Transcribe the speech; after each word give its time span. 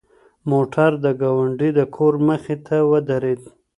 موټر 0.51 0.89
د 1.05 1.07
ګاونډي 1.21 1.69
د 1.77 1.79
کور 1.95 2.13
مخې 2.27 2.55
ته 2.65 2.75
ودرېد. 2.91 3.41